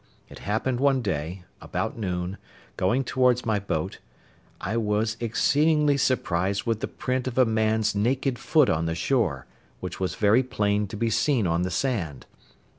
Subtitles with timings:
[0.29, 2.39] It happened one day, about noon,
[2.75, 3.99] going towards my boat,
[4.59, 9.45] I was exceedingly surprised with the print of a man's naked foot on the shore,
[9.79, 12.25] which was very plain to be seen on the sand.